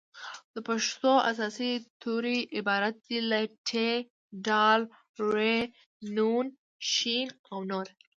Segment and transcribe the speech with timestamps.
[0.53, 3.69] د پښتو اساسي توري عبارت دي له: ټ
[4.45, 4.47] ډ
[5.29, 5.29] ړ
[6.15, 6.21] ڼ
[6.91, 6.95] ښ
[7.51, 7.87] او نور